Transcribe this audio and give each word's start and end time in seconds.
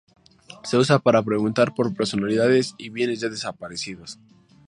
Se 0.63 0.77
usa 0.79 0.97
para 0.97 1.21
preguntar 1.21 1.75
por 1.75 1.93
personalidades 1.93 2.73
y 2.79 2.89
bienes 2.89 3.19
ya 3.19 3.29
desaparecidos. 3.29 4.17